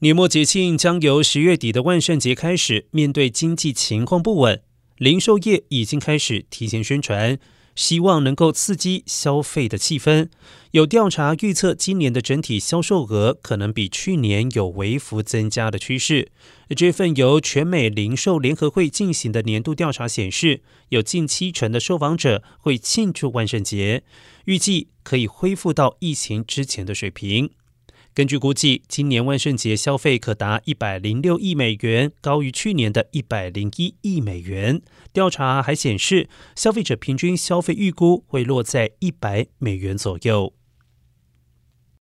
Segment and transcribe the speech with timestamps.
[0.00, 4.60] 年末节庆将由十月底的万圣节开始，面对经济情况不稳，
[4.98, 7.38] 零售业已经开始提前宣传，
[7.76, 10.28] 希望能够刺激消费的气氛。
[10.72, 16.32] 有调查预测，今年的整体销售额可能比去年有微幅增加的趋势。
[16.76, 24.02] 这份由全美零售联合会进行的年度调查显示，有近七成的受访者会庆祝万圣节，
[24.46, 27.50] 预计可以恢复到疫情之前的水平。
[28.14, 34.80] 根据估计，今年万圣节消费可达一百零六亿美元，高于去年的一百零一亿美元。
[35.12, 40.52] 调查还显示，消费者平均消费预估会落在一百美元左右。